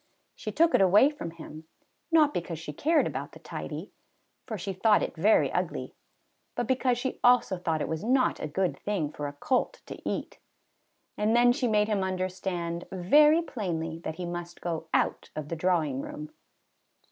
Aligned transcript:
She 0.33 0.51
took 0.51 0.73
it 0.73 0.81
away 0.81 1.11
from 1.11 1.29
him, 1.29 1.65
not 2.11 2.33
because 2.33 2.57
she 2.57 2.73
cared 2.73 3.05
about 3.05 3.33
the 3.33 3.39
tidy, 3.39 3.91
for 4.47 4.57
she 4.57 4.73
thought 4.73 5.03
it 5.03 5.15
very 5.15 5.51
ugly; 5.51 5.93
but 6.55 6.65
because 6.65 6.97
she 6.97 7.19
also 7.23 7.55
thought 7.59 7.81
it 7.81 7.87
was 7.87 8.03
not 8.03 8.39
a 8.39 8.47
good 8.47 8.79
thing 8.79 9.11
for 9.11 9.27
a 9.27 9.33
colt 9.33 9.83
to 9.85 10.01
eat. 10.09 10.39
And 11.19 11.35
then 11.35 11.51
she 11.53 11.67
made 11.67 11.87
him 11.87 12.03
understand 12.03 12.87
very 12.91 13.43
plainly 13.43 13.99
that 13.99 14.15
he 14.15 14.25
must 14.25 14.59
go 14.59 14.87
out 14.91 15.29
of 15.35 15.49
the 15.49 15.55
drawing 15.55 16.01
room. 16.01 16.31